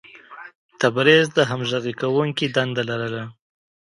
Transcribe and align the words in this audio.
تبریز 0.79 1.27
د 1.37 1.39
همغږي 1.49 1.93
کوونکي 2.01 2.45
دنده 2.55 2.83
لرله. 2.89 3.23